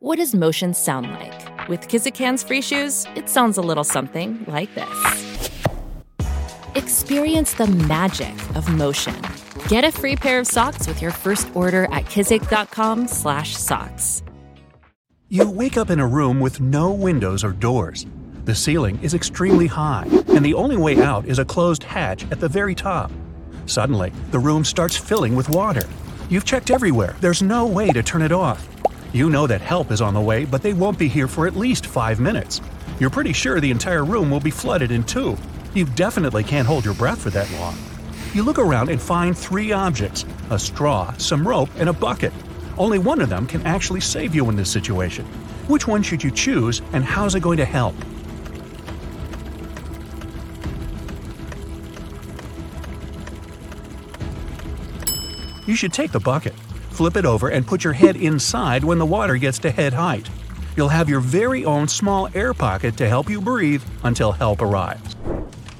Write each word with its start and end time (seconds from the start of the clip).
What 0.00 0.18
does 0.18 0.32
motion 0.32 0.74
sound 0.74 1.10
like? 1.10 1.68
With 1.68 1.88
Kizik 1.88 2.16
hands-free 2.16 2.62
shoes, 2.62 3.04
it 3.16 3.28
sounds 3.28 3.58
a 3.58 3.60
little 3.60 3.82
something 3.82 4.44
like 4.46 4.72
this. 4.76 5.50
Experience 6.76 7.54
the 7.54 7.66
magic 7.66 8.32
of 8.54 8.72
motion. 8.72 9.20
Get 9.66 9.82
a 9.82 9.90
free 9.90 10.14
pair 10.14 10.38
of 10.38 10.46
socks 10.46 10.86
with 10.86 11.02
your 11.02 11.10
first 11.10 11.48
order 11.52 11.86
at 11.86 12.04
kizik.com/socks. 12.04 14.22
You 15.28 15.50
wake 15.50 15.76
up 15.76 15.90
in 15.90 15.98
a 15.98 16.06
room 16.06 16.38
with 16.38 16.60
no 16.60 16.92
windows 16.92 17.42
or 17.42 17.50
doors. 17.50 18.06
The 18.44 18.54
ceiling 18.54 19.00
is 19.02 19.14
extremely 19.14 19.66
high, 19.66 20.06
and 20.28 20.44
the 20.44 20.54
only 20.54 20.76
way 20.76 21.02
out 21.02 21.26
is 21.26 21.40
a 21.40 21.44
closed 21.44 21.82
hatch 21.82 22.24
at 22.30 22.38
the 22.38 22.48
very 22.48 22.76
top. 22.76 23.10
Suddenly, 23.66 24.12
the 24.30 24.38
room 24.38 24.64
starts 24.64 24.96
filling 24.96 25.34
with 25.34 25.48
water. 25.48 25.88
You've 26.30 26.44
checked 26.44 26.70
everywhere, 26.70 27.16
there's 27.20 27.42
no 27.42 27.66
way 27.66 27.90
to 27.90 28.00
turn 28.00 28.22
it 28.22 28.30
off. 28.30 28.68
You 29.10 29.30
know 29.30 29.46
that 29.46 29.62
help 29.62 29.90
is 29.90 30.02
on 30.02 30.12
the 30.12 30.20
way, 30.20 30.44
but 30.44 30.60
they 30.60 30.74
won't 30.74 30.98
be 30.98 31.08
here 31.08 31.28
for 31.28 31.46
at 31.46 31.56
least 31.56 31.86
five 31.86 32.20
minutes. 32.20 32.60
You're 33.00 33.08
pretty 33.08 33.32
sure 33.32 33.58
the 33.58 33.70
entire 33.70 34.04
room 34.04 34.30
will 34.30 34.40
be 34.40 34.50
flooded 34.50 34.90
in 34.90 35.02
two. 35.02 35.38
You 35.72 35.86
definitely 35.86 36.44
can't 36.44 36.66
hold 36.66 36.84
your 36.84 36.92
breath 36.92 37.22
for 37.22 37.30
that 37.30 37.50
long. 37.52 37.74
You 38.34 38.42
look 38.42 38.58
around 38.58 38.90
and 38.90 39.00
find 39.00 39.36
three 39.36 39.72
objects 39.72 40.26
a 40.50 40.58
straw, 40.58 41.14
some 41.16 41.48
rope, 41.48 41.70
and 41.78 41.88
a 41.88 41.92
bucket. 41.94 42.34
Only 42.76 42.98
one 42.98 43.22
of 43.22 43.30
them 43.30 43.46
can 43.46 43.66
actually 43.66 44.00
save 44.00 44.34
you 44.34 44.48
in 44.50 44.56
this 44.56 44.70
situation. 44.70 45.24
Which 45.68 45.88
one 45.88 46.02
should 46.02 46.22
you 46.22 46.30
choose, 46.30 46.82
and 46.92 47.02
how's 47.02 47.34
it 47.34 47.40
going 47.40 47.56
to 47.58 47.64
help? 47.64 47.94
You 55.66 55.74
should 55.74 55.94
take 55.94 56.12
the 56.12 56.20
bucket, 56.20 56.54
flip 56.98 57.16
it 57.16 57.24
over, 57.24 57.50
and 57.50 57.64
put 57.64 57.84
your 57.84 57.92
head 57.92 58.16
inside 58.16 58.82
when 58.82 58.98
the 58.98 59.06
water 59.06 59.36
gets 59.36 59.60
to 59.60 59.70
head 59.70 59.92
height. 59.92 60.28
You'll 60.76 60.88
have 60.88 61.08
your 61.08 61.20
very 61.20 61.64
own 61.64 61.86
small 61.86 62.28
air 62.34 62.52
pocket 62.52 62.96
to 62.96 63.08
help 63.08 63.30
you 63.30 63.40
breathe 63.40 63.84
until 64.02 64.32
help 64.32 64.60
arrives. 64.60 65.14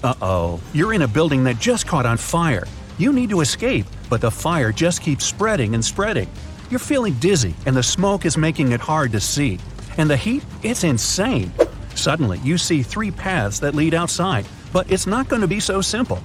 Uh 0.05 0.15
oh, 0.23 0.61
you're 0.73 0.93
in 0.93 1.03
a 1.03 1.09
building 1.09 1.43
that 1.43 1.59
just 1.59 1.89
caught 1.89 2.07
on 2.07 2.19
fire. 2.19 2.69
You 2.99 3.13
need 3.13 3.31
to 3.31 3.41
escape, 3.41 3.87
but 4.09 4.21
the 4.21 4.31
fire 4.31 4.71
just 4.71 5.03
keeps 5.03 5.25
spreading 5.25 5.75
and 5.75 5.85
spreading. 5.85 6.31
You're 6.71 6.79
feeling 6.79 7.15
dizzy, 7.15 7.53
and 7.67 7.77
the 7.77 7.83
smoke 7.83 8.25
is 8.25 8.37
making 8.37 8.71
it 8.71 8.81
hard 8.81 9.11
to 9.11 9.19
see. 9.19 9.59
And 9.97 10.09
the 10.09 10.17
heat? 10.17 10.45
It's 10.63 10.85
insane. 10.85 11.51
Suddenly, 11.97 12.39
you 12.45 12.57
see 12.59 12.85
three 12.85 13.11
paths 13.11 13.59
that 13.59 13.75
lead 13.75 13.93
outside, 13.93 14.47
but 14.73 14.89
it's 14.89 15.09
not 15.09 15.29
going 15.29 15.43
to 15.43 15.49
be 15.49 15.59
so 15.59 15.81
simple. 15.81 16.23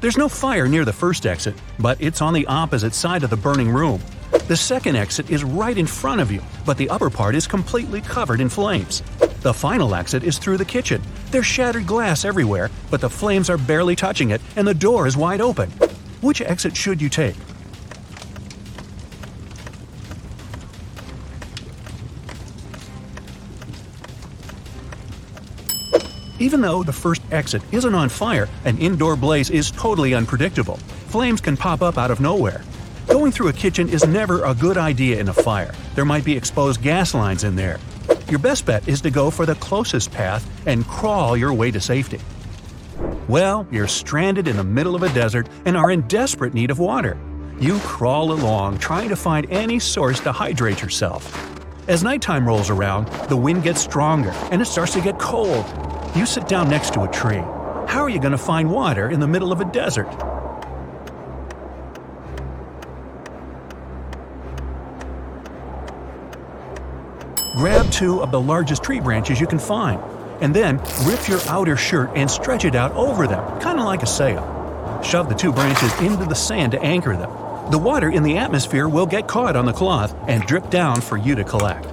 There's 0.00 0.16
no 0.16 0.30
fire 0.30 0.66
near 0.66 0.86
the 0.86 0.94
first 0.94 1.26
exit, 1.26 1.56
but 1.78 2.00
it's 2.00 2.22
on 2.22 2.32
the 2.32 2.46
opposite 2.46 2.94
side 2.94 3.22
of 3.22 3.28
the 3.28 3.36
burning 3.36 3.68
room. 3.68 4.00
The 4.50 4.56
second 4.56 4.96
exit 4.96 5.30
is 5.30 5.44
right 5.44 5.78
in 5.78 5.86
front 5.86 6.20
of 6.20 6.32
you, 6.32 6.42
but 6.66 6.76
the 6.76 6.90
upper 6.90 7.08
part 7.08 7.36
is 7.36 7.46
completely 7.46 8.00
covered 8.00 8.40
in 8.40 8.48
flames. 8.48 9.00
The 9.42 9.54
final 9.54 9.94
exit 9.94 10.24
is 10.24 10.38
through 10.38 10.56
the 10.56 10.64
kitchen. 10.64 11.00
There's 11.30 11.46
shattered 11.46 11.86
glass 11.86 12.24
everywhere, 12.24 12.68
but 12.90 13.00
the 13.00 13.08
flames 13.08 13.48
are 13.48 13.56
barely 13.56 13.94
touching 13.94 14.30
it, 14.30 14.40
and 14.56 14.66
the 14.66 14.74
door 14.74 15.06
is 15.06 15.16
wide 15.16 15.40
open. 15.40 15.70
Which 16.20 16.40
exit 16.40 16.76
should 16.76 17.00
you 17.00 17.08
take? 17.08 17.36
Even 26.40 26.60
though 26.60 26.82
the 26.82 26.92
first 26.92 27.22
exit 27.30 27.62
isn't 27.70 27.94
on 27.94 28.08
fire, 28.08 28.48
an 28.64 28.78
indoor 28.78 29.14
blaze 29.14 29.50
is 29.50 29.70
totally 29.70 30.12
unpredictable. 30.12 30.78
Flames 31.06 31.40
can 31.40 31.56
pop 31.56 31.82
up 31.82 31.96
out 31.96 32.10
of 32.10 32.18
nowhere. 32.18 32.64
Going 33.10 33.32
through 33.32 33.48
a 33.48 33.52
kitchen 33.52 33.88
is 33.88 34.06
never 34.06 34.44
a 34.44 34.54
good 34.54 34.78
idea 34.78 35.18
in 35.18 35.28
a 35.28 35.32
fire. 35.32 35.74
There 35.96 36.04
might 36.04 36.24
be 36.24 36.36
exposed 36.36 36.80
gas 36.80 37.12
lines 37.12 37.42
in 37.42 37.56
there. 37.56 37.80
Your 38.28 38.38
best 38.38 38.64
bet 38.64 38.86
is 38.86 39.00
to 39.00 39.10
go 39.10 39.30
for 39.30 39.44
the 39.44 39.56
closest 39.56 40.12
path 40.12 40.48
and 40.64 40.86
crawl 40.86 41.36
your 41.36 41.52
way 41.52 41.72
to 41.72 41.80
safety. 41.80 42.20
Well, 43.26 43.66
you're 43.72 43.88
stranded 43.88 44.46
in 44.46 44.56
the 44.56 44.62
middle 44.62 44.94
of 44.94 45.02
a 45.02 45.12
desert 45.12 45.48
and 45.64 45.76
are 45.76 45.90
in 45.90 46.02
desperate 46.02 46.54
need 46.54 46.70
of 46.70 46.78
water. 46.78 47.18
You 47.58 47.80
crawl 47.80 48.30
along 48.30 48.78
trying 48.78 49.08
to 49.08 49.16
find 49.16 49.50
any 49.50 49.80
source 49.80 50.20
to 50.20 50.30
hydrate 50.30 50.80
yourself. 50.80 51.36
As 51.88 52.04
nighttime 52.04 52.46
rolls 52.46 52.70
around, 52.70 53.08
the 53.28 53.36
wind 53.36 53.64
gets 53.64 53.80
stronger 53.80 54.30
and 54.52 54.62
it 54.62 54.66
starts 54.66 54.92
to 54.92 55.00
get 55.00 55.18
cold. 55.18 55.66
You 56.14 56.26
sit 56.26 56.46
down 56.46 56.70
next 56.70 56.94
to 56.94 57.02
a 57.02 57.08
tree. 57.10 57.42
How 57.88 58.02
are 58.02 58.08
you 58.08 58.20
going 58.20 58.30
to 58.30 58.38
find 58.38 58.70
water 58.70 59.10
in 59.10 59.18
the 59.18 59.26
middle 59.26 59.50
of 59.50 59.60
a 59.60 59.64
desert? 59.64 60.06
Grab 67.56 67.90
two 67.90 68.22
of 68.22 68.30
the 68.30 68.40
largest 68.40 68.84
tree 68.84 69.00
branches 69.00 69.40
you 69.40 69.46
can 69.46 69.58
find, 69.58 70.00
and 70.40 70.54
then 70.54 70.78
rip 71.04 71.26
your 71.26 71.40
outer 71.48 71.76
shirt 71.76 72.10
and 72.14 72.30
stretch 72.30 72.64
it 72.64 72.76
out 72.76 72.92
over 72.92 73.26
them, 73.26 73.60
kind 73.60 73.78
of 73.78 73.84
like 73.84 74.04
a 74.04 74.06
sail. 74.06 75.00
Shove 75.02 75.28
the 75.28 75.34
two 75.34 75.52
branches 75.52 75.92
into 76.00 76.26
the 76.26 76.34
sand 76.34 76.72
to 76.72 76.80
anchor 76.80 77.16
them. 77.16 77.30
The 77.72 77.78
water 77.78 78.08
in 78.08 78.22
the 78.22 78.38
atmosphere 78.38 78.88
will 78.88 79.06
get 79.06 79.26
caught 79.26 79.56
on 79.56 79.66
the 79.66 79.72
cloth 79.72 80.14
and 80.28 80.46
drip 80.46 80.70
down 80.70 81.00
for 81.00 81.16
you 81.16 81.34
to 81.34 81.44
collect. 81.44 81.86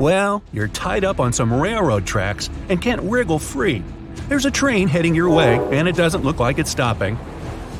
Well, 0.00 0.42
you're 0.52 0.68
tied 0.68 1.04
up 1.04 1.20
on 1.20 1.32
some 1.32 1.52
railroad 1.52 2.04
tracks 2.04 2.50
and 2.68 2.82
can't 2.82 3.02
wriggle 3.02 3.38
free. 3.38 3.84
There's 4.28 4.44
a 4.44 4.50
train 4.50 4.88
heading 4.88 5.14
your 5.14 5.30
way, 5.30 5.56
and 5.70 5.86
it 5.86 5.94
doesn't 5.94 6.24
look 6.24 6.40
like 6.40 6.58
it's 6.58 6.70
stopping. 6.70 7.16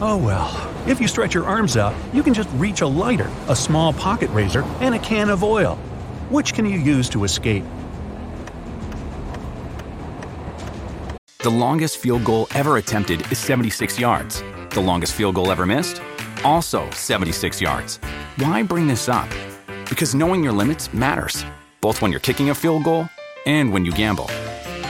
Oh 0.00 0.16
well, 0.16 0.72
if 0.86 1.00
you 1.00 1.08
stretch 1.08 1.34
your 1.34 1.44
arms 1.44 1.76
out, 1.76 1.94
you 2.12 2.22
can 2.22 2.34
just 2.34 2.48
reach 2.52 2.82
a 2.82 2.86
lighter, 2.86 3.30
a 3.48 3.56
small 3.56 3.92
pocket 3.92 4.30
razor, 4.30 4.62
and 4.80 4.94
a 4.94 4.98
can 5.00 5.28
of 5.28 5.42
oil. 5.42 5.76
Which 6.28 6.54
can 6.54 6.66
you 6.66 6.80
use 6.80 7.08
to 7.10 7.22
escape? 7.22 7.62
The 11.38 11.50
longest 11.50 11.98
field 11.98 12.24
goal 12.24 12.48
ever 12.52 12.78
attempted 12.78 13.20
is 13.30 13.38
76 13.38 14.00
yards. 14.00 14.42
The 14.70 14.80
longest 14.80 15.14
field 15.14 15.36
goal 15.36 15.52
ever 15.52 15.64
missed? 15.64 16.02
Also 16.42 16.90
76 16.90 17.60
yards. 17.60 17.98
Why 18.38 18.64
bring 18.64 18.88
this 18.88 19.08
up? 19.08 19.28
Because 19.88 20.16
knowing 20.16 20.42
your 20.42 20.52
limits 20.52 20.92
matters, 20.92 21.44
both 21.80 22.02
when 22.02 22.10
you're 22.10 22.18
kicking 22.18 22.50
a 22.50 22.54
field 22.56 22.82
goal 22.82 23.08
and 23.46 23.72
when 23.72 23.84
you 23.84 23.92
gamble. 23.92 24.26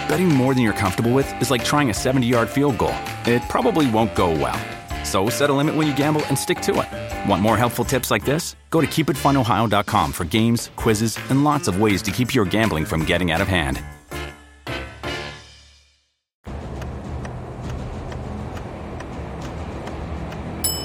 Betting 0.08 0.30
more 0.30 0.54
than 0.54 0.62
you're 0.62 0.72
comfortable 0.72 1.12
with 1.12 1.30
is 1.42 1.50
like 1.50 1.62
trying 1.62 1.90
a 1.90 1.94
70 1.94 2.26
yard 2.26 2.48
field 2.48 2.78
goal. 2.78 2.96
It 3.26 3.42
probably 3.50 3.90
won't 3.90 4.14
go 4.14 4.30
well. 4.30 4.75
So 5.06 5.30
set 5.30 5.50
a 5.50 5.52
limit 5.52 5.76
when 5.76 5.86
you 5.86 5.94
gamble 5.94 6.24
and 6.26 6.36
stick 6.36 6.60
to 6.62 6.80
it. 6.80 7.28
Want 7.30 7.40
more 7.40 7.56
helpful 7.56 7.84
tips 7.84 8.10
like 8.10 8.24
this? 8.24 8.56
Go 8.70 8.80
to 8.80 8.86
keepitfunohio.com 8.88 10.12
for 10.12 10.24
games, 10.24 10.70
quizzes, 10.74 11.16
and 11.30 11.44
lots 11.44 11.68
of 11.68 11.80
ways 11.80 12.02
to 12.02 12.10
keep 12.10 12.34
your 12.34 12.44
gambling 12.44 12.84
from 12.84 13.04
getting 13.04 13.30
out 13.30 13.40
of 13.40 13.46
hand. 13.46 13.80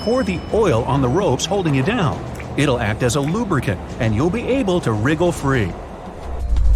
Pour 0.04 0.24
the 0.24 0.40
oil 0.54 0.84
on 0.84 1.02
the 1.02 1.10
ropes 1.10 1.46
holding 1.46 1.74
you 1.74 1.84
down. 1.84 2.24
It'll 2.58 2.80
act 2.80 3.02
as 3.02 3.16
a 3.16 3.22
lubricant, 3.22 3.80
and 4.00 4.16
you'll 4.16 4.30
be 4.30 4.44
able 4.44 4.80
to 4.81 4.92
wriggle 4.92 5.31
free. 5.31 5.72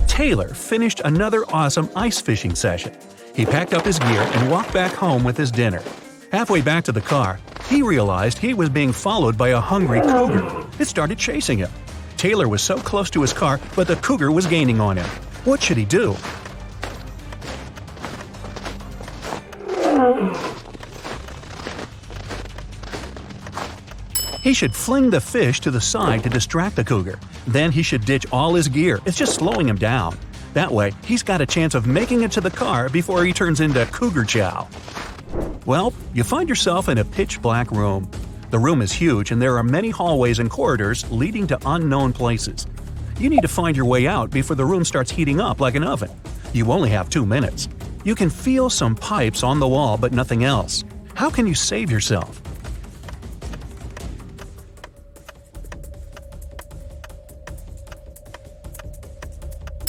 Taylor 0.07 0.50
finished 0.50 1.01
another 1.05 1.44
awesome 1.50 1.89
ice 1.95 2.19
fishing 2.19 2.55
session. 2.55 2.95
He 3.35 3.45
packed 3.45 3.73
up 3.75 3.85
his 3.85 4.00
gear 4.00 4.22
and 4.34 4.50
walked 4.50 4.73
back 4.73 4.94
home 4.94 5.23
with 5.23 5.38
his 5.38 5.51
dinner. 5.51 5.84
Halfway 6.35 6.59
back 6.59 6.84
to 6.84 6.91
the 6.91 7.00
car, 7.00 7.40
he 7.69 7.81
realized 7.81 8.38
he 8.38 8.53
was 8.53 8.68
being 8.68 8.91
followed 8.91 9.38
by 9.38 9.50
a 9.51 9.62
hungry 9.62 10.01
cougar. 10.01 10.68
It 10.79 10.85
started 10.85 11.18
chasing 11.18 11.59
him. 11.59 11.72
Taylor 12.18 12.50
was 12.50 12.62
so 12.62 12.78
close 12.78 13.09
to 13.12 13.22
his 13.22 13.31
car, 13.31 13.57
but 13.73 13.88
the 13.88 13.96
cougar 13.96 14.34
was 14.34 14.46
gaining 14.46 14.81
on 14.81 14.97
him. 14.97 15.06
What 15.46 15.63
should 15.63 15.78
he 15.78 15.85
do? 15.85 16.13
He 24.41 24.53
should 24.53 24.75
fling 24.75 25.12
the 25.12 25.22
fish 25.22 25.62
to 25.62 25.72
the 25.72 25.79
side 25.79 26.23
to 26.23 26.29
distract 26.29 26.75
the 26.75 26.84
cougar. 26.84 27.17
Then 27.47 27.72
he 27.72 27.81
should 27.81 28.03
ditch 28.03 28.25
all 28.34 28.56
his 28.56 28.67
gear. 28.67 29.00
It's 29.06 29.17
just 29.17 29.35
slowing 29.35 29.69
him 29.69 29.78
down. 29.78 30.17
That 30.53 30.70
way, 30.70 30.91
he's 31.05 31.23
got 31.23 31.40
a 31.40 31.46
chance 31.46 31.76
of 31.76 31.88
making 31.88 32.23
it 32.23 32.31
to 32.34 32.41
the 32.41 32.52
car 32.52 32.90
before 32.90 33.23
he 33.23 33.31
turns 33.31 33.61
into 33.61 33.85
cougar 33.85 34.26
chow. 34.26 34.67
Well, 35.66 35.94
you 36.14 36.23
find 36.23 36.47
yourself 36.47 36.90
in 36.90 37.00
a 37.00 37.06
pitch 37.06 37.41
black 37.41 37.72
room. 37.72 38.09
The 38.52 38.59
room 38.59 38.84
is 38.84 38.91
huge 38.91 39.32
and 39.32 39.41
there 39.41 39.58
are 39.58 39.64
many 39.64 39.90
hallways 39.90 40.38
and 40.38 40.50
corridors 40.50 41.09
leading 41.12 41.47
to 41.47 41.59
unknown 41.66 42.14
places. 42.14 42.67
You 43.20 43.29
need 43.29 43.41
to 43.41 43.47
find 43.47 43.76
your 43.76 43.85
way 43.88 44.06
out 44.06 44.29
before 44.29 44.56
the 44.56 44.66
room 44.66 44.85
starts 44.85 45.09
heating 45.09 45.41
up 45.41 45.59
like 45.59 45.73
an 45.73 45.84
oven. 45.84 46.12
You 46.53 46.72
only 46.72 46.90
have 46.91 47.09
two 47.09 47.26
minutes. 47.26 47.67
You 48.03 48.14
can 48.14 48.29
feel 48.29 48.70
some 48.70 48.96
pipes 48.96 49.41
on 49.41 49.59
the 49.59 49.67
wall 49.67 49.97
but 49.97 50.12
nothing 50.12 50.44
else. 50.44 50.84
How 51.16 51.32
can 51.32 51.47
you 51.47 51.56
save 51.56 51.90
yourself? 51.90 52.40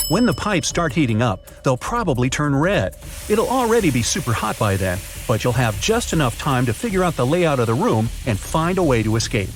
When 0.09 0.25
the 0.25 0.33
pipes 0.33 0.69
start 0.69 0.93
heating 0.93 1.21
up, 1.21 1.45
they'll 1.63 1.77
probably 1.77 2.29
turn 2.29 2.55
red. 2.55 2.95
It'll 3.29 3.49
already 3.49 3.91
be 3.91 4.01
super 4.01 4.31
hot 4.31 4.57
by 4.57 4.77
then, 4.77 4.97
but 5.27 5.43
you'll 5.43 5.53
have 5.53 5.79
just 5.81 6.13
enough 6.13 6.37
time 6.39 6.65
to 6.65 6.73
figure 6.73 7.03
out 7.03 7.15
the 7.15 7.25
layout 7.25 7.59
of 7.59 7.67
the 7.67 7.73
room 7.73 8.09
and 8.25 8.39
find 8.39 8.77
a 8.77 8.83
way 8.83 9.03
to 9.03 9.15
escape. 9.15 9.49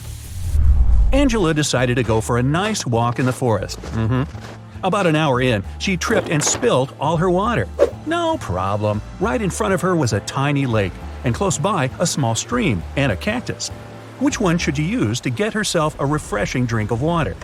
Angela 1.13 1.53
decided 1.53 1.95
to 1.95 2.03
go 2.03 2.21
for 2.21 2.37
a 2.37 2.43
nice 2.43 2.85
walk 2.85 3.19
in 3.19 3.25
the 3.25 3.33
forest. 3.33 3.79
Mm-hmm. 3.81 4.85
About 4.85 5.07
an 5.07 5.15
hour 5.15 5.41
in, 5.41 5.63
she 5.79 5.97
tripped 5.97 6.29
and 6.29 6.43
spilled 6.43 6.95
all 6.99 7.17
her 7.17 7.29
water. 7.29 7.67
No 8.05 8.37
problem. 8.37 9.01
Right 9.19 9.41
in 9.41 9.49
front 9.49 9.73
of 9.73 9.81
her 9.81 9.95
was 9.95 10.13
a 10.13 10.21
tiny 10.21 10.65
lake, 10.65 10.93
and 11.23 11.35
close 11.35 11.57
by 11.57 11.89
a 11.99 12.07
small 12.07 12.33
stream 12.35 12.81
and 12.95 13.11
a 13.11 13.15
cactus. 13.15 13.69
Which 14.19 14.39
one 14.39 14.57
should 14.57 14.77
you 14.77 14.85
use 14.85 15.19
to 15.21 15.29
get 15.29 15.53
herself 15.53 15.99
a 15.99 16.05
refreshing 16.05 16.65
drink 16.65 16.91
of 16.91 17.01
water? 17.01 17.35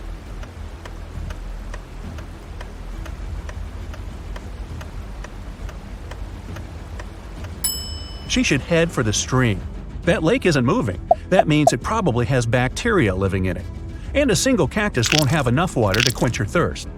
She 8.28 8.42
should 8.42 8.60
head 8.60 8.90
for 8.90 9.02
the 9.02 9.12
stream. 9.12 9.60
That 10.02 10.22
lake 10.22 10.46
isn't 10.46 10.64
moving. 10.64 11.00
That 11.30 11.48
means 11.48 11.72
it 11.72 11.82
probably 11.82 12.26
has 12.26 12.46
bacteria 12.46 13.14
living 13.14 13.46
in 13.46 13.56
it. 13.56 13.64
And 14.14 14.30
a 14.30 14.36
single 14.36 14.68
cactus 14.68 15.08
won't 15.12 15.30
have 15.30 15.46
enough 15.46 15.76
water 15.76 16.00
to 16.00 16.12
quench 16.12 16.38
your 16.38 16.46
thirst. 16.46 16.88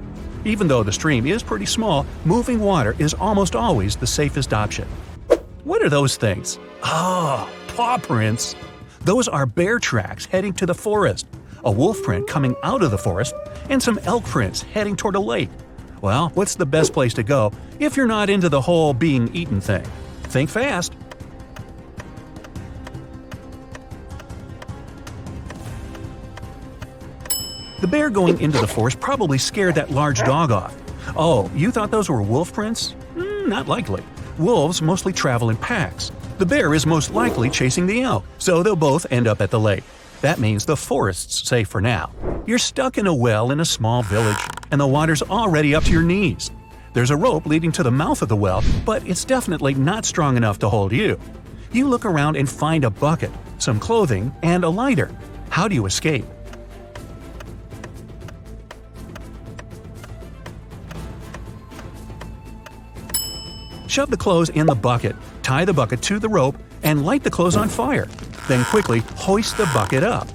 Even 0.44 0.68
though 0.68 0.82
the 0.82 0.92
stream 0.92 1.26
is 1.26 1.42
pretty 1.42 1.66
small, 1.66 2.06
moving 2.24 2.60
water 2.60 2.94
is 2.98 3.14
almost 3.14 3.54
always 3.54 3.96
the 3.96 4.06
safest 4.06 4.52
option. 4.52 4.86
What 5.64 5.82
are 5.82 5.88
those 5.88 6.16
things? 6.16 6.58
Ah, 6.82 7.50
paw 7.68 7.98
prints. 7.98 8.54
Those 9.02 9.28
are 9.28 9.46
bear 9.46 9.78
tracks 9.78 10.26
heading 10.26 10.52
to 10.54 10.66
the 10.66 10.74
forest, 10.74 11.26
a 11.64 11.70
wolf 11.70 12.02
print 12.02 12.26
coming 12.26 12.54
out 12.62 12.82
of 12.82 12.90
the 12.90 12.98
forest, 12.98 13.34
and 13.68 13.82
some 13.82 13.98
elk 14.04 14.24
prints 14.24 14.62
heading 14.62 14.96
toward 14.96 15.14
a 15.14 15.20
lake. 15.20 15.50
Well, 16.00 16.30
what's 16.34 16.54
the 16.54 16.66
best 16.66 16.92
place 16.92 17.14
to 17.14 17.22
go 17.22 17.52
if 17.78 17.96
you're 17.96 18.06
not 18.06 18.30
into 18.30 18.48
the 18.48 18.60
whole 18.60 18.94
being 18.94 19.34
eaten 19.34 19.60
thing? 19.60 19.84
Think 20.24 20.48
fast. 20.48 20.94
Bear 27.90 28.08
going 28.08 28.40
into 28.40 28.58
the 28.58 28.66
forest 28.66 29.00
probably 29.00 29.38
scared 29.38 29.74
that 29.74 29.90
large 29.90 30.20
dog 30.20 30.50
off. 30.50 30.74
Oh, 31.16 31.50
you 31.54 31.70
thought 31.70 31.90
those 31.90 32.08
were 32.08 32.22
wolf 32.22 32.52
prints? 32.52 32.94
Mm, 33.16 33.48
not 33.48 33.66
likely. 33.66 34.04
Wolves 34.38 34.80
mostly 34.80 35.12
travel 35.12 35.50
in 35.50 35.56
packs. 35.56 36.12
The 36.38 36.46
bear 36.46 36.72
is 36.72 36.86
most 36.86 37.12
likely 37.12 37.50
chasing 37.50 37.86
the 37.86 38.02
elk, 38.02 38.24
so 38.38 38.62
they'll 38.62 38.76
both 38.76 39.10
end 39.10 39.26
up 39.26 39.40
at 39.40 39.50
the 39.50 39.60
lake. 39.60 39.84
That 40.22 40.38
means 40.38 40.64
the 40.64 40.76
forest's 40.76 41.48
safe 41.48 41.68
for 41.68 41.80
now. 41.80 42.12
You're 42.46 42.58
stuck 42.58 42.96
in 42.96 43.06
a 43.06 43.14
well 43.14 43.50
in 43.50 43.60
a 43.60 43.64
small 43.64 44.02
village, 44.02 44.38
and 44.70 44.80
the 44.80 44.86
water's 44.86 45.22
already 45.22 45.74
up 45.74 45.84
to 45.84 45.92
your 45.92 46.02
knees. 46.02 46.50
There's 46.92 47.10
a 47.10 47.16
rope 47.16 47.46
leading 47.46 47.72
to 47.72 47.82
the 47.82 47.90
mouth 47.90 48.22
of 48.22 48.28
the 48.28 48.36
well, 48.36 48.62
but 48.84 49.06
it's 49.06 49.24
definitely 49.24 49.74
not 49.74 50.04
strong 50.04 50.36
enough 50.36 50.58
to 50.60 50.68
hold 50.68 50.92
you. 50.92 51.18
You 51.72 51.88
look 51.88 52.04
around 52.04 52.36
and 52.36 52.48
find 52.48 52.84
a 52.84 52.90
bucket, 52.90 53.30
some 53.58 53.78
clothing, 53.78 54.34
and 54.42 54.64
a 54.64 54.68
lighter. 54.68 55.10
How 55.50 55.68
do 55.68 55.74
you 55.74 55.86
escape? 55.86 56.24
Shove 63.90 64.08
the 64.08 64.16
clothes 64.16 64.50
in 64.50 64.66
the 64.66 64.74
bucket, 64.76 65.16
tie 65.42 65.64
the 65.64 65.72
bucket 65.72 66.00
to 66.02 66.20
the 66.20 66.28
rope, 66.28 66.54
and 66.84 67.04
light 67.04 67.24
the 67.24 67.30
clothes 67.30 67.56
on 67.56 67.68
fire. 67.68 68.06
Then 68.46 68.64
quickly 68.66 69.00
hoist 69.16 69.56
the 69.56 69.68
bucket 69.74 70.04
up. 70.04 70.28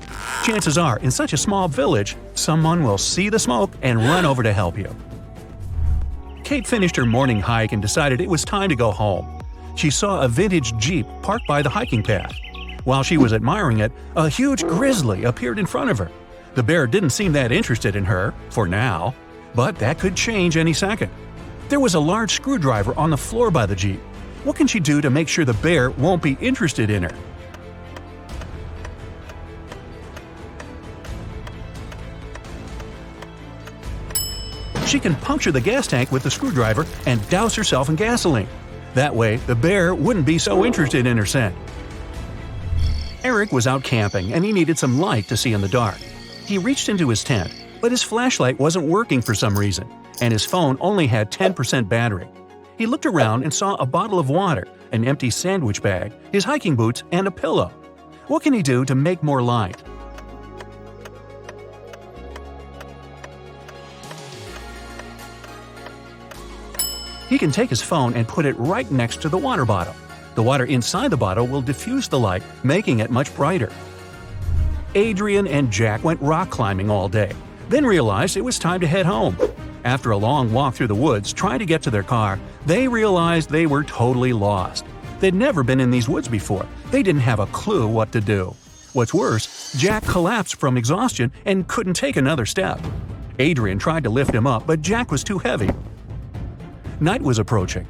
Chances 0.43 0.77
are, 0.77 0.99
in 0.99 1.09
such 1.09 1.31
a 1.31 1.37
small 1.37 1.69
village, 1.69 2.17
someone 2.33 2.83
will 2.83 2.97
see 2.97 3.29
the 3.29 3.39
smoke 3.39 3.71
and 3.81 3.99
run 3.99 4.25
over 4.25 4.43
to 4.43 4.51
help 4.51 4.77
you. 4.77 4.93
Kate 6.43 6.67
finished 6.67 6.97
her 6.97 7.05
morning 7.05 7.39
hike 7.39 7.71
and 7.71 7.81
decided 7.81 8.19
it 8.19 8.29
was 8.29 8.43
time 8.43 8.67
to 8.67 8.75
go 8.75 8.91
home. 8.91 9.41
She 9.77 9.89
saw 9.89 10.23
a 10.23 10.27
vintage 10.27 10.75
Jeep 10.77 11.07
parked 11.21 11.47
by 11.47 11.61
the 11.61 11.69
hiking 11.69 12.03
path. 12.03 12.35
While 12.83 13.03
she 13.03 13.15
was 13.15 13.31
admiring 13.31 13.79
it, 13.79 13.93
a 14.17 14.27
huge 14.27 14.63
grizzly 14.63 15.23
appeared 15.23 15.59
in 15.59 15.65
front 15.65 15.89
of 15.89 15.97
her. 15.97 16.11
The 16.55 16.63
bear 16.63 16.87
didn't 16.87 17.11
seem 17.11 17.31
that 17.31 17.53
interested 17.53 17.95
in 17.95 18.03
her, 18.03 18.33
for 18.49 18.67
now, 18.67 19.15
but 19.53 19.77
that 19.77 19.97
could 19.97 20.17
change 20.17 20.57
any 20.57 20.73
second. 20.73 21.09
There 21.67 21.79
was 21.79 21.95
a 21.95 21.99
large 21.99 22.31
screwdriver 22.31 22.97
on 22.97 23.09
the 23.09 23.17
floor 23.17 23.49
by 23.49 23.65
the 23.65 23.75
Jeep. 23.75 23.99
What 24.43 24.55
can 24.55 24.67
she 24.67 24.79
do 24.79 25.01
to 25.01 25.09
make 25.09 25.27
sure 25.27 25.45
the 25.45 25.53
bear 25.55 25.89
won't 25.89 26.21
be 26.21 26.37
interested 26.39 26.91
in 26.91 27.03
her? 27.03 27.15
She 34.85 34.99
can 34.99 35.15
puncture 35.15 35.51
the 35.51 35.59
gas 35.59 35.87
tank 35.87 36.11
with 36.11 36.21
the 36.21 36.29
screwdriver 36.29 36.85
and 37.07 37.27
douse 37.29 37.55
herself 37.55 37.89
in 37.89 37.95
gasoline. 37.95 38.47
That 38.93 39.15
way, 39.15 39.37
the 39.37 39.55
bear 39.55 39.95
wouldn't 39.95 40.27
be 40.27 40.37
so 40.37 40.63
interested 40.63 41.07
in 41.07 41.17
her 41.17 41.25
scent. 41.25 41.55
Eric 43.23 43.51
was 43.51 43.65
out 43.65 43.83
camping 43.83 44.33
and 44.33 44.45
he 44.45 44.53
needed 44.53 44.77
some 44.77 44.99
light 44.99 45.27
to 45.29 45.35
see 45.35 45.53
in 45.53 45.61
the 45.61 45.67
dark. 45.67 45.97
He 46.45 46.59
reached 46.59 46.89
into 46.89 47.09
his 47.09 47.23
tent, 47.23 47.51
but 47.85 47.91
his 47.91 48.01
flashlight 48.01 48.57
wasn't 48.57 48.83
working 48.83 49.21
for 49.21 49.35
some 49.35 49.55
reason 49.55 49.87
and 50.19 50.31
his 50.31 50.43
phone 50.43 50.75
only 50.81 51.05
had 51.05 51.31
10% 51.31 51.87
battery. 51.87 52.27
He 52.79 52.87
looked 52.87 53.05
around 53.05 53.43
and 53.43 53.53
saw 53.53 53.75
a 53.75 53.85
bottle 53.85 54.17
of 54.17 54.27
water, 54.27 54.67
an 54.91 55.05
empty 55.05 55.29
sandwich 55.29 55.83
bag, 55.83 56.11
his 56.31 56.43
hiking 56.43 56.75
boots, 56.75 57.03
and 57.11 57.27
a 57.27 57.31
pillow. 57.31 57.71
What 58.25 58.41
can 58.41 58.53
he 58.53 58.63
do 58.63 58.85
to 58.85 58.95
make 58.95 59.21
more 59.21 59.43
light? 59.43 59.83
He 67.29 67.37
can 67.37 67.51
take 67.51 67.69
his 67.69 67.83
phone 67.83 68.15
and 68.15 68.27
put 68.27 68.47
it 68.47 68.57
right 68.57 68.89
next 68.89 69.21
to 69.21 69.29
the 69.29 69.37
water 69.37 69.63
bottle. 69.63 69.95
The 70.33 70.41
water 70.41 70.65
inside 70.65 71.11
the 71.11 71.17
bottle 71.17 71.45
will 71.45 71.61
diffuse 71.61 72.07
the 72.07 72.17
light, 72.17 72.41
making 72.63 72.97
it 72.97 73.11
much 73.11 73.35
brighter. 73.35 73.71
Adrian 74.95 75.45
and 75.45 75.69
Jack 75.69 76.03
went 76.03 76.19
rock 76.19 76.49
climbing 76.49 76.89
all 76.89 77.07
day, 77.07 77.31
then 77.69 77.85
realized 77.85 78.37
it 78.37 78.41
was 78.41 78.59
time 78.59 78.79
to 78.81 78.87
head 78.87 79.05
home. 79.05 79.37
After 79.83 80.11
a 80.11 80.17
long 80.17 80.51
walk 80.51 80.73
through 80.73 80.87
the 80.87 80.95
woods 80.95 81.31
trying 81.31 81.59
to 81.59 81.65
get 81.65 81.81
to 81.83 81.91
their 81.91 82.03
car, 82.03 82.39
they 82.65 82.87
realized 82.87 83.49
they 83.49 83.65
were 83.67 83.83
totally 83.83 84.33
lost. 84.33 84.85
They'd 85.19 85.33
never 85.33 85.63
been 85.63 85.79
in 85.79 85.91
these 85.91 86.09
woods 86.09 86.27
before. 86.27 86.65
They 86.91 87.03
didn't 87.03 87.21
have 87.21 87.39
a 87.39 87.45
clue 87.47 87.87
what 87.87 88.11
to 88.11 88.21
do. 88.21 88.55
What's 88.93 89.13
worse, 89.13 89.73
Jack 89.77 90.03
collapsed 90.03 90.55
from 90.55 90.77
exhaustion 90.77 91.31
and 91.45 91.67
couldn't 91.67 91.95
take 91.95 92.15
another 92.15 92.45
step. 92.45 92.79
Adrian 93.39 93.77
tried 93.77 94.03
to 94.05 94.09
lift 94.09 94.33
him 94.33 94.47
up, 94.47 94.65
but 94.65 94.81
Jack 94.81 95.11
was 95.11 95.23
too 95.23 95.37
heavy. 95.37 95.69
Night 96.99 97.21
was 97.21 97.39
approaching. 97.39 97.87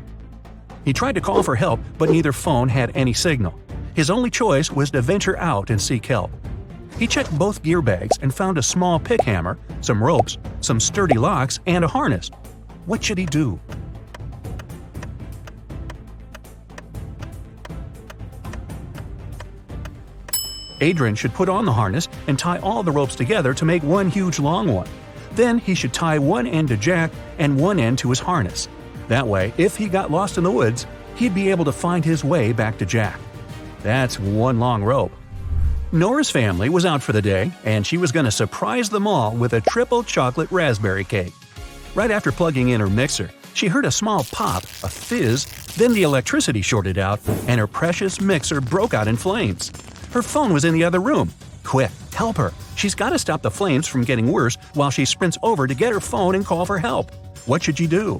He 0.83 0.93
tried 0.93 1.15
to 1.15 1.21
call 1.21 1.43
for 1.43 1.55
help, 1.55 1.79
but 1.97 2.09
neither 2.09 2.31
phone 2.31 2.69
had 2.69 2.91
any 2.95 3.13
signal. 3.13 3.59
His 3.93 4.09
only 4.09 4.29
choice 4.29 4.71
was 4.71 4.91
to 4.91 5.01
venture 5.01 5.37
out 5.37 5.69
and 5.69 5.81
seek 5.81 6.05
help. 6.05 6.31
He 6.97 7.07
checked 7.07 7.37
both 7.37 7.61
gear 7.61 7.81
bags 7.81 8.17
and 8.21 8.33
found 8.33 8.57
a 8.57 8.63
small 8.63 8.99
pick 8.99 9.21
hammer, 9.21 9.57
some 9.81 10.03
ropes, 10.03 10.37
some 10.61 10.79
sturdy 10.79 11.17
locks, 11.17 11.59
and 11.65 11.83
a 11.83 11.87
harness. 11.87 12.31
What 12.85 13.03
should 13.03 13.17
he 13.17 13.25
do? 13.25 13.59
Adrian 20.81 21.15
should 21.15 21.33
put 21.33 21.49
on 21.49 21.65
the 21.65 21.73
harness 21.73 22.07
and 22.27 22.37
tie 22.37 22.59
all 22.59 22.83
the 22.83 22.91
ropes 22.91 23.15
together 23.15 23.53
to 23.53 23.65
make 23.65 23.81
one 23.83 24.09
huge 24.09 24.39
long 24.39 24.71
one. 24.71 24.87
Then 25.31 25.57
he 25.57 25.73
should 25.75 25.93
tie 25.93 26.19
one 26.19 26.47
end 26.47 26.67
to 26.69 26.77
Jack 26.77 27.11
and 27.39 27.59
one 27.59 27.79
end 27.79 27.97
to 27.99 28.09
his 28.09 28.19
harness. 28.19 28.67
That 29.07 29.27
way, 29.27 29.53
if 29.57 29.75
he 29.75 29.87
got 29.87 30.11
lost 30.11 30.37
in 30.37 30.43
the 30.43 30.51
woods, 30.51 30.85
he'd 31.15 31.35
be 31.35 31.49
able 31.49 31.65
to 31.65 31.71
find 31.71 32.03
his 32.03 32.23
way 32.23 32.51
back 32.51 32.77
to 32.77 32.85
Jack. 32.85 33.19
That's 33.81 34.19
one 34.19 34.59
long 34.59 34.83
rope. 34.83 35.11
Nora's 35.91 36.31
family 36.31 36.67
was 36.67 36.85
out 36.85 37.03
for 37.03 37.13
the 37.13 37.21
day, 37.21 37.51
and 37.63 37.85
she 37.85 37.97
was 37.97 38.11
going 38.11 38.25
to 38.25 38.31
surprise 38.31 38.89
them 38.89 39.05
all 39.07 39.33
with 39.35 39.53
a 39.53 39.61
triple 39.61 40.03
chocolate 40.03 40.51
raspberry 40.51 41.03
cake. 41.03 41.33
Right 41.93 42.11
after 42.11 42.31
plugging 42.31 42.69
in 42.69 42.81
her 42.81 42.89
mixer, 42.89 43.29
she 43.53 43.67
heard 43.67 43.85
a 43.85 43.91
small 43.91 44.25
pop, 44.31 44.63
a 44.63 44.89
fizz, 44.89 45.45
then 45.75 45.93
the 45.93 46.03
electricity 46.03 46.61
shorted 46.61 46.97
out, 46.97 47.19
and 47.47 47.59
her 47.59 47.67
precious 47.67 48.19
mixer 48.19 48.59
broke 48.61 48.93
out 48.93 49.07
in 49.07 49.15
flames. 49.15 49.71
Her 50.11 50.21
phone 50.21 50.53
was 50.53 50.65
in 50.65 50.73
the 50.73 50.83
other 50.83 50.99
room. 50.99 51.31
Quick, 51.63 51.91
help 52.13 52.37
her. 52.37 52.51
She's 52.75 52.95
got 52.95 53.11
to 53.11 53.19
stop 53.19 53.41
the 53.41 53.51
flames 53.51 53.87
from 53.87 54.03
getting 54.03 54.31
worse 54.31 54.57
while 54.73 54.89
she 54.89 55.05
sprints 55.05 55.37
over 55.43 55.67
to 55.67 55.75
get 55.75 55.93
her 55.93 55.99
phone 55.99 56.35
and 56.35 56.45
call 56.45 56.65
for 56.65 56.79
help. 56.79 57.11
What 57.45 57.63
should 57.63 57.77
she 57.77 57.87
do? 57.87 58.19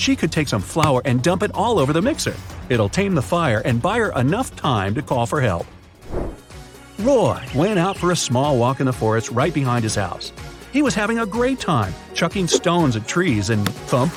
She 0.00 0.16
could 0.16 0.32
take 0.32 0.48
some 0.48 0.62
flour 0.62 1.02
and 1.04 1.22
dump 1.22 1.42
it 1.42 1.50
all 1.52 1.78
over 1.78 1.92
the 1.92 2.00
mixer. 2.00 2.34
It'll 2.70 2.88
tame 2.88 3.14
the 3.14 3.20
fire 3.20 3.60
and 3.66 3.82
buy 3.82 3.98
her 3.98 4.18
enough 4.18 4.56
time 4.56 4.94
to 4.94 5.02
call 5.02 5.26
for 5.26 5.42
help. 5.42 5.66
Roy 7.00 7.38
went 7.54 7.78
out 7.78 7.98
for 7.98 8.10
a 8.10 8.16
small 8.16 8.56
walk 8.56 8.80
in 8.80 8.86
the 8.86 8.94
forest 8.94 9.30
right 9.30 9.52
behind 9.52 9.82
his 9.82 9.94
house. 9.94 10.32
He 10.72 10.80
was 10.80 10.94
having 10.94 11.18
a 11.18 11.26
great 11.26 11.60
time, 11.60 11.92
chucking 12.14 12.48
stones 12.48 12.96
at 12.96 13.06
trees 13.06 13.50
and 13.50 13.68
thump. 13.68 14.10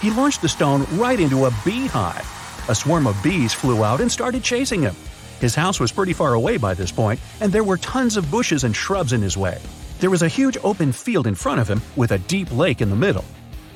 He 0.00 0.10
launched 0.10 0.40
the 0.40 0.48
stone 0.48 0.86
right 0.92 1.20
into 1.20 1.44
a 1.44 1.52
beehive. 1.62 2.26
A 2.70 2.74
swarm 2.74 3.06
of 3.06 3.22
bees 3.22 3.52
flew 3.52 3.84
out 3.84 4.00
and 4.00 4.10
started 4.10 4.42
chasing 4.42 4.80
him. 4.80 4.96
His 5.40 5.54
house 5.54 5.78
was 5.78 5.92
pretty 5.92 6.14
far 6.14 6.32
away 6.32 6.56
by 6.56 6.72
this 6.72 6.90
point, 6.90 7.20
and 7.42 7.52
there 7.52 7.64
were 7.64 7.76
tons 7.76 8.16
of 8.16 8.30
bushes 8.30 8.64
and 8.64 8.74
shrubs 8.74 9.12
in 9.12 9.20
his 9.20 9.36
way. 9.36 9.60
There 10.00 10.08
was 10.08 10.22
a 10.22 10.28
huge 10.28 10.56
open 10.64 10.90
field 10.90 11.26
in 11.26 11.34
front 11.34 11.60
of 11.60 11.68
him 11.68 11.82
with 11.96 12.12
a 12.12 12.18
deep 12.18 12.50
lake 12.50 12.80
in 12.80 12.88
the 12.88 12.96
middle. 12.96 13.26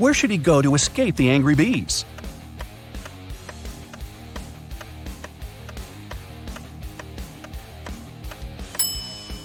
Where 0.03 0.15
should 0.15 0.33
he 0.33 0.37
go 0.37 0.61
to 0.61 0.75
escape 0.75 1.15
the 1.15 1.31
angry 1.31 1.55
bees? 1.55 2.05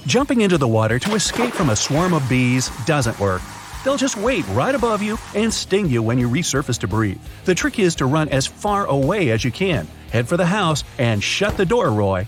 Jumping 0.08 0.42
into 0.42 0.58
the 0.58 0.68
water 0.68 0.98
to 0.98 1.14
escape 1.14 1.54
from 1.54 1.70
a 1.70 1.76
swarm 1.76 2.16
of 2.16 2.28
bees 2.28 2.72
doesn't 2.88 3.20
work. 3.20 3.44
They'll 3.84 3.98
just 3.98 4.18
wait 4.18 4.48
right 4.48 4.74
above 4.74 5.04
you 5.04 5.20
and 5.36 5.54
sting 5.54 5.90
you 5.90 6.02
when 6.02 6.18
you 6.18 6.28
resurface 6.28 6.80
to 6.80 6.88
breathe. 6.88 7.22
The 7.46 7.54
trick 7.54 7.78
is 7.78 7.94
to 7.98 8.08
run 8.08 8.30
as 8.30 8.48
far 8.48 8.88
away 8.88 9.30
as 9.30 9.46
you 9.46 9.52
can, 9.52 9.88
head 10.12 10.28
for 10.28 10.38
the 10.38 10.48
house, 10.48 10.84
and 10.98 11.24
shut 11.24 11.56
the 11.56 11.68
door, 11.68 11.92
Roy. 11.92 12.26